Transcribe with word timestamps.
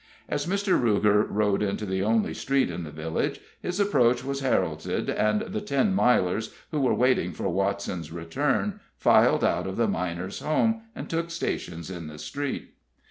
As 0.27 0.47
Mr. 0.47 0.81
Ruger 0.81 1.27
rode 1.29 1.61
into 1.61 1.85
the 1.85 2.01
only 2.01 2.33
street 2.33 2.71
in 2.71 2.81
the 2.85 2.89
village, 2.89 3.39
his 3.61 3.79
approach 3.79 4.23
was 4.23 4.39
heralded, 4.39 5.11
and 5.11 5.41
the 5.41 5.61
Ten 5.61 5.93
Milers, 5.95 6.51
who 6.71 6.81
were 6.81 6.95
waiting 6.95 7.33
for 7.33 7.47
Watson's 7.49 8.11
return, 8.11 8.79
filed 8.97 9.43
out 9.43 9.67
of 9.67 9.77
the 9.77 9.87
Miners' 9.87 10.39
Home, 10.39 10.81
and 10.95 11.07
took 11.07 11.29
stations 11.29 11.91
in 11.91 12.07
the 12.07 12.17
street. 12.17 12.73